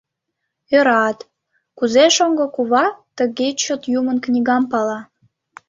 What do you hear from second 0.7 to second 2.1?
Ӧрат, кузе